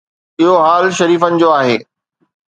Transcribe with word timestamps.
اهو 0.39 0.53
حال 0.65 0.85
شريفن 0.99 1.33
جو 1.41 1.49
آهي. 1.59 1.77